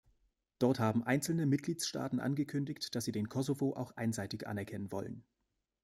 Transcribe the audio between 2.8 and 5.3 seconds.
dass sie den Kosovo auch einseitig anerkennen wollen.